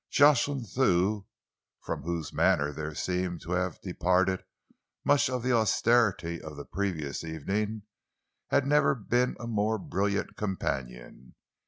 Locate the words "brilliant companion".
9.77-11.35